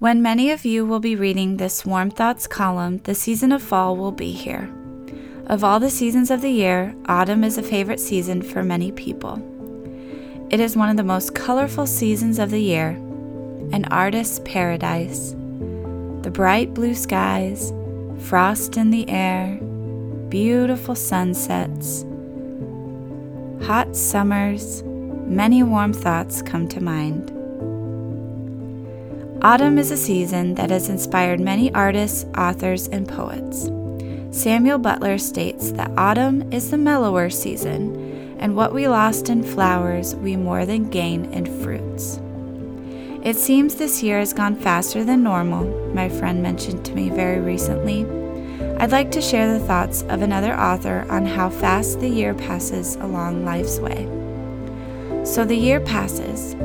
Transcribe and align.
When 0.00 0.22
many 0.22 0.52
of 0.52 0.64
you 0.64 0.86
will 0.86 1.00
be 1.00 1.16
reading 1.16 1.56
this 1.56 1.84
Warm 1.84 2.12
Thoughts 2.12 2.46
column, 2.46 2.98
the 2.98 3.16
season 3.16 3.50
of 3.50 3.60
fall 3.60 3.96
will 3.96 4.12
be 4.12 4.30
here. 4.30 4.72
Of 5.46 5.64
all 5.64 5.80
the 5.80 5.90
seasons 5.90 6.30
of 6.30 6.40
the 6.40 6.52
year, 6.52 6.94
autumn 7.06 7.42
is 7.42 7.58
a 7.58 7.64
favorite 7.64 7.98
season 7.98 8.40
for 8.40 8.62
many 8.62 8.92
people. 8.92 9.42
It 10.50 10.60
is 10.60 10.76
one 10.76 10.88
of 10.88 10.96
the 10.96 11.02
most 11.02 11.34
colorful 11.34 11.84
seasons 11.84 12.38
of 12.38 12.52
the 12.52 12.62
year, 12.62 12.90
an 13.72 13.86
artist's 13.86 14.40
paradise. 14.44 15.32
The 16.22 16.30
bright 16.32 16.74
blue 16.74 16.94
skies, 16.94 17.72
frost 18.20 18.76
in 18.76 18.92
the 18.92 19.08
air, 19.10 19.58
beautiful 20.28 20.94
sunsets, 20.94 22.04
hot 23.66 23.96
summers, 23.96 24.84
many 25.26 25.64
warm 25.64 25.92
thoughts 25.92 26.40
come 26.40 26.68
to 26.68 26.80
mind. 26.80 27.32
Autumn 29.42 29.78
is 29.78 29.92
a 29.92 29.96
season 29.96 30.54
that 30.56 30.70
has 30.70 30.88
inspired 30.88 31.38
many 31.38 31.72
artists, 31.72 32.26
authors, 32.36 32.88
and 32.88 33.06
poets. 33.06 33.70
Samuel 34.36 34.78
Butler 34.78 35.16
states 35.16 35.70
that 35.72 35.92
autumn 35.96 36.52
is 36.52 36.72
the 36.72 36.76
mellower 36.76 37.30
season, 37.30 38.36
and 38.40 38.56
what 38.56 38.74
we 38.74 38.88
lost 38.88 39.28
in 39.28 39.44
flowers, 39.44 40.16
we 40.16 40.34
more 40.34 40.66
than 40.66 40.90
gain 40.90 41.26
in 41.26 41.46
fruits. 41.62 42.18
It 43.24 43.36
seems 43.36 43.76
this 43.76 44.02
year 44.02 44.18
has 44.18 44.32
gone 44.32 44.56
faster 44.56 45.04
than 45.04 45.22
normal, 45.22 45.66
my 45.94 46.08
friend 46.08 46.42
mentioned 46.42 46.84
to 46.86 46.94
me 46.94 47.08
very 47.08 47.38
recently. 47.38 48.04
I'd 48.78 48.90
like 48.90 49.12
to 49.12 49.22
share 49.22 49.56
the 49.56 49.64
thoughts 49.64 50.02
of 50.08 50.20
another 50.20 50.54
author 50.54 51.06
on 51.08 51.24
how 51.24 51.48
fast 51.48 52.00
the 52.00 52.08
year 52.08 52.34
passes 52.34 52.96
along 52.96 53.44
life's 53.44 53.78
way. 53.78 54.04
So 55.24 55.44
the 55.44 55.56
year 55.56 55.78
passes, 55.78 56.56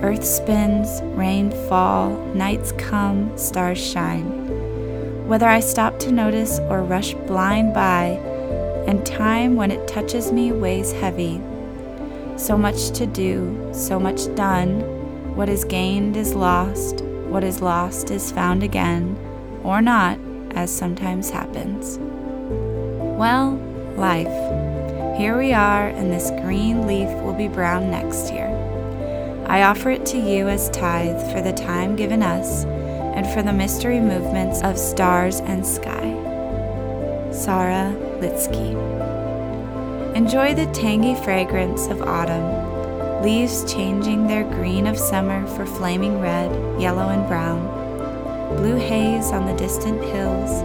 Earth 0.00 0.24
spins, 0.24 1.02
rain 1.16 1.50
fall, 1.68 2.10
nights 2.34 2.72
come, 2.78 3.36
stars 3.36 3.78
shine. 3.78 5.26
Whether 5.26 5.48
I 5.48 5.60
stop 5.60 5.98
to 6.00 6.12
notice 6.12 6.60
or 6.60 6.82
rush 6.82 7.14
blind 7.14 7.74
by, 7.74 8.20
and 8.86 9.04
time 9.04 9.56
when 9.56 9.70
it 9.70 9.88
touches 9.88 10.30
me 10.32 10.52
weighs 10.52 10.92
heavy. 10.92 11.40
So 12.36 12.56
much 12.56 12.90
to 12.92 13.06
do, 13.06 13.70
so 13.72 13.98
much 13.98 14.32
done. 14.36 14.80
What 15.34 15.48
is 15.48 15.64
gained 15.64 16.16
is 16.16 16.34
lost, 16.34 17.02
what 17.26 17.42
is 17.42 17.60
lost 17.60 18.10
is 18.10 18.32
found 18.32 18.62
again, 18.62 19.16
or 19.64 19.82
not, 19.82 20.18
as 20.52 20.70
sometimes 20.70 21.28
happens. 21.28 21.98
Well, 23.18 23.56
life. 23.96 24.28
Here 25.18 25.36
we 25.36 25.52
are, 25.52 25.88
and 25.88 26.12
this 26.12 26.30
green 26.42 26.86
leaf 26.86 27.08
will 27.24 27.34
be 27.34 27.48
brown 27.48 27.90
next 27.90 28.32
year. 28.32 28.57
I 29.48 29.62
offer 29.62 29.88
it 29.88 30.04
to 30.06 30.18
you 30.18 30.46
as 30.46 30.68
tithe 30.68 31.32
for 31.32 31.40
the 31.40 31.54
time 31.54 31.96
given 31.96 32.22
us 32.22 32.64
and 32.66 33.26
for 33.28 33.42
the 33.42 33.52
mystery 33.52 33.98
movements 33.98 34.60
of 34.60 34.78
stars 34.78 35.40
and 35.40 35.66
sky. 35.66 36.12
Sarah 37.32 37.96
Litsky. 38.20 38.76
Enjoy 40.14 40.54
the 40.54 40.70
tangy 40.74 41.14
fragrance 41.24 41.86
of 41.86 42.02
autumn, 42.02 43.22
leaves 43.22 43.64
changing 43.72 44.26
their 44.26 44.44
green 44.44 44.86
of 44.86 44.98
summer 44.98 45.46
for 45.56 45.64
flaming 45.64 46.20
red, 46.20 46.50
yellow, 46.78 47.08
and 47.08 47.26
brown, 47.26 47.66
blue 48.58 48.76
haze 48.76 49.32
on 49.32 49.46
the 49.46 49.56
distant 49.56 50.04
hills, 50.04 50.60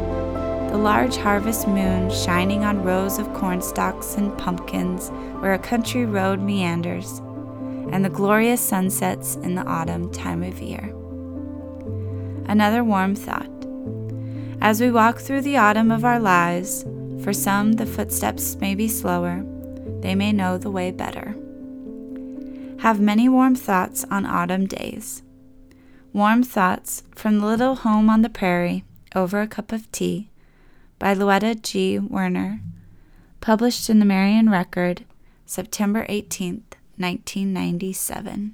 the 0.71 0.77
large 0.77 1.15
harvest 1.15 1.69
moon 1.69 2.11
shining 2.11 2.65
on 2.65 2.83
rows 2.83 3.17
of 3.17 3.33
cornstalks 3.33 4.15
and 4.15 4.37
pumpkins 4.37 5.07
where 5.39 5.53
a 5.53 5.59
country 5.59 6.03
road 6.03 6.41
meanders 6.41 7.21
and 7.93 8.03
the 8.03 8.09
glorious 8.09 8.59
sunsets 8.59 9.35
in 9.35 9.53
the 9.53 9.63
autumn 9.65 10.11
time 10.11 10.41
of 10.41 10.59
year. 10.59 10.91
Another 12.47 12.83
warm 12.83 13.13
thought. 13.13 13.51
As 14.59 14.81
we 14.81 14.89
walk 14.89 15.19
through 15.19 15.41
the 15.41 15.57
autumn 15.57 15.91
of 15.91 16.03
our 16.03 16.19
lives, 16.19 16.83
for 17.23 17.33
some 17.33 17.73
the 17.73 17.85
footsteps 17.85 18.55
may 18.55 18.73
be 18.73 18.87
slower, 18.87 19.45
they 20.01 20.15
may 20.15 20.31
know 20.31 20.57
the 20.57 20.71
way 20.71 20.89
better. 20.89 21.35
Have 22.79 22.99
many 22.99 23.29
warm 23.29 23.53
thoughts 23.53 24.03
on 24.09 24.25
autumn 24.25 24.65
days. 24.65 25.21
Warm 26.13 26.41
Thoughts 26.41 27.03
from 27.13 27.39
the 27.39 27.45
Little 27.45 27.75
Home 27.75 28.09
on 28.09 28.23
the 28.23 28.29
Prairie 28.29 28.85
Over 29.15 29.41
a 29.41 29.47
Cup 29.47 29.71
of 29.71 29.91
Tea 29.91 30.31
by 30.97 31.13
Louetta 31.13 31.61
G. 31.61 31.99
Werner, 31.99 32.59
published 33.39 33.87
in 33.87 33.99
the 33.99 34.05
Marion 34.05 34.49
Record, 34.49 35.05
September 35.45 36.07
18th, 36.07 36.73
1997. 37.03 38.53